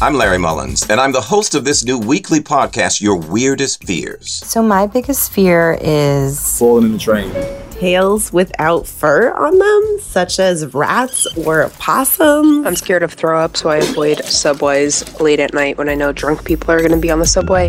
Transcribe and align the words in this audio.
I'm 0.00 0.14
Larry 0.14 0.38
Mullins, 0.38 0.88
and 0.88 1.00
I'm 1.00 1.10
the 1.10 1.20
host 1.20 1.56
of 1.56 1.64
this 1.64 1.84
new 1.84 1.98
weekly 1.98 2.38
podcast, 2.38 3.00
Your 3.00 3.16
Weirdest 3.16 3.82
Fears. 3.82 4.30
So, 4.30 4.62
my 4.62 4.86
biggest 4.86 5.32
fear 5.32 5.76
is 5.80 6.56
falling 6.56 6.84
in 6.84 6.92
the 6.92 6.98
train. 6.98 7.32
Tails 7.72 8.32
without 8.32 8.86
fur 8.86 9.32
on 9.32 9.58
them, 9.58 9.98
such 10.00 10.38
as 10.38 10.72
rats 10.72 11.26
or 11.38 11.62
a 11.62 11.70
possum. 11.70 12.64
I'm 12.64 12.76
scared 12.76 13.02
of 13.02 13.14
throw 13.14 13.40
up, 13.40 13.56
so 13.56 13.70
I 13.70 13.78
avoid 13.78 14.24
subways 14.24 15.20
late 15.20 15.40
at 15.40 15.52
night 15.52 15.76
when 15.78 15.88
I 15.88 15.96
know 15.96 16.12
drunk 16.12 16.44
people 16.44 16.70
are 16.70 16.78
going 16.78 16.92
to 16.92 16.96
be 16.96 17.10
on 17.10 17.18
the 17.18 17.26
subway. 17.26 17.68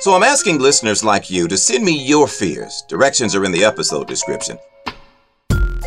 So 0.00 0.12
I'm 0.12 0.24
asking 0.24 0.58
listeners 0.58 1.04
like 1.04 1.30
you 1.30 1.46
to 1.46 1.56
send 1.56 1.84
me 1.84 2.04
your 2.04 2.26
fears. 2.26 2.82
Directions 2.88 3.36
are 3.36 3.44
in 3.44 3.52
the 3.52 3.64
episode 3.64 4.08
description. 4.08 4.58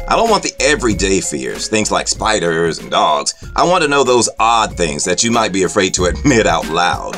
I 0.09 0.15
don't 0.15 0.31
want 0.31 0.41
the 0.41 0.55
everyday 0.59 1.21
fears, 1.21 1.67
things 1.67 1.91
like 1.91 2.07
spiders 2.07 2.79
and 2.79 2.89
dogs. 2.89 3.35
I 3.55 3.63
want 3.63 3.83
to 3.83 3.87
know 3.87 4.03
those 4.03 4.27
odd 4.39 4.75
things 4.75 5.05
that 5.05 5.23
you 5.23 5.29
might 5.29 5.53
be 5.53 5.61
afraid 5.61 5.93
to 5.93 6.05
admit 6.05 6.47
out 6.47 6.67
loud. 6.69 7.15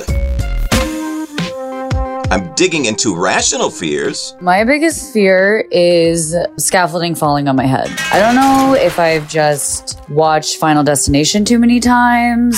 I'm 2.30 2.53
digging 2.55 2.83
into 2.83 3.16
rational 3.16 3.69
fears. 3.69 4.35
My 4.41 4.66
biggest 4.66 5.13
fear 5.13 5.66
is 5.71 6.35
scaffolding 6.57 7.16
falling 7.16 7.47
on 7.47 7.55
my 7.55 7.66
head. 7.66 7.89
I 8.11 8.19
don't 8.19 8.35
know 8.35 8.75
if 8.77 8.99
I've 8.99 9.30
just 9.30 9.97
watched 10.09 10.58
Final 10.58 10.83
Destination 10.83 11.45
too 11.45 11.59
many 11.59 11.80
times. 11.80 12.58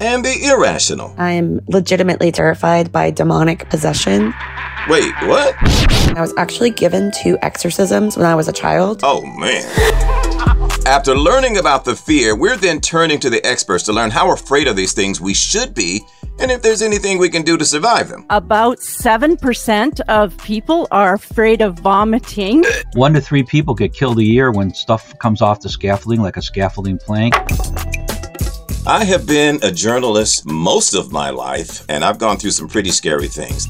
And 0.00 0.24
the 0.24 0.46
irrational. 0.46 1.14
I'm 1.18 1.60
legitimately 1.66 2.30
terrified 2.30 2.92
by 2.92 3.10
demonic 3.10 3.68
possession. 3.68 4.32
Wait, 4.88 5.12
what? 5.22 5.54
I 6.16 6.20
was 6.20 6.32
actually 6.38 6.70
given 6.70 7.10
two 7.10 7.36
exorcisms 7.42 8.16
when 8.16 8.24
I 8.24 8.34
was 8.34 8.48
a 8.48 8.52
child. 8.52 9.00
Oh, 9.02 9.24
man. 9.26 9.64
After 10.86 11.16
learning 11.16 11.58
about 11.58 11.84
the 11.84 11.94
fear, 11.94 12.36
we're 12.36 12.56
then 12.56 12.80
turning 12.80 13.18
to 13.20 13.28
the 13.28 13.44
experts 13.44 13.84
to 13.84 13.92
learn 13.92 14.10
how 14.10 14.32
afraid 14.32 14.68
of 14.68 14.76
these 14.76 14.92
things 14.92 15.20
we 15.20 15.34
should 15.34 15.74
be 15.74 16.00
and 16.40 16.50
if 16.50 16.62
there's 16.62 16.82
anything 16.82 17.18
we 17.18 17.28
can 17.28 17.42
do 17.42 17.56
to 17.56 17.64
survive 17.64 18.08
them. 18.08 18.24
About 18.30 18.78
7% 18.78 20.00
of 20.08 20.36
people 20.38 20.86
are 20.90 21.14
afraid 21.14 21.60
of 21.60 21.78
vomiting. 21.80 22.64
One 22.94 23.12
to 23.14 23.20
three 23.20 23.42
people 23.42 23.74
get 23.74 23.92
killed 23.92 24.18
a 24.18 24.24
year 24.24 24.50
when 24.52 24.72
stuff 24.72 25.18
comes 25.18 25.42
off 25.42 25.60
the 25.60 25.68
scaffolding, 25.68 26.22
like 26.22 26.36
a 26.36 26.42
scaffolding 26.42 26.98
plank. 26.98 27.34
I 28.88 29.04
have 29.04 29.26
been 29.26 29.58
a 29.62 29.70
journalist 29.70 30.46
most 30.46 30.94
of 30.94 31.12
my 31.12 31.28
life, 31.28 31.84
and 31.90 32.02
I've 32.02 32.18
gone 32.18 32.38
through 32.38 32.52
some 32.52 32.68
pretty 32.68 32.88
scary 32.88 33.28
things. 33.28 33.68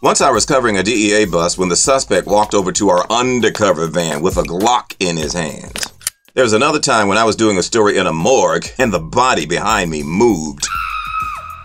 Once 0.00 0.20
I 0.20 0.30
was 0.30 0.46
covering 0.46 0.78
a 0.78 0.82
DEA 0.84 1.24
bus 1.24 1.58
when 1.58 1.68
the 1.68 1.74
suspect 1.74 2.28
walked 2.28 2.54
over 2.54 2.70
to 2.70 2.88
our 2.88 3.04
undercover 3.10 3.88
van 3.88 4.22
with 4.22 4.36
a 4.36 4.44
Glock 4.44 4.94
in 5.00 5.16
his 5.16 5.32
hands. 5.32 5.92
There 6.34 6.44
was 6.44 6.52
another 6.52 6.78
time 6.78 7.08
when 7.08 7.18
I 7.18 7.24
was 7.24 7.34
doing 7.34 7.58
a 7.58 7.64
story 7.64 7.98
in 7.98 8.06
a 8.06 8.12
morgue 8.12 8.68
and 8.78 8.92
the 8.92 9.00
body 9.00 9.44
behind 9.44 9.90
me 9.90 10.04
moved. 10.04 10.68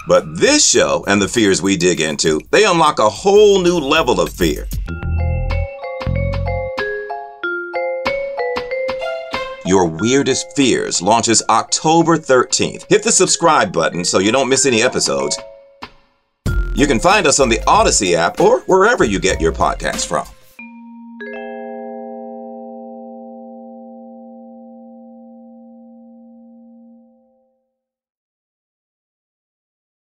But 0.07 0.39
this 0.39 0.67
show 0.67 1.05
and 1.07 1.21
the 1.21 1.27
fears 1.27 1.61
we 1.61 1.77
dig 1.77 2.01
into, 2.01 2.41
they 2.49 2.65
unlock 2.65 2.97
a 2.97 3.07
whole 3.07 3.61
new 3.61 3.77
level 3.77 4.19
of 4.19 4.33
fear. 4.33 4.67
Your 9.69 9.85
Weirdest 9.85 10.55
Fears 10.55 10.99
launches 10.99 11.43
October 11.47 12.17
13th. 12.17 12.89
Hit 12.89 13.03
the 13.03 13.11
subscribe 13.11 13.71
button 13.71 14.03
so 14.03 14.17
you 14.17 14.31
don't 14.31 14.49
miss 14.49 14.65
any 14.65 14.81
episodes 14.81 15.37
you 16.79 16.87
can 16.87 16.99
find 16.99 17.27
us 17.27 17.41
on 17.41 17.49
the 17.49 17.59
Audacy 17.67 18.13
app 18.13 18.39
or 18.39 18.61
wherever 18.61 19.03
you 19.03 19.19
get 19.19 19.41
your 19.41 19.51
podcasts 19.51 20.07
from. 20.07 20.25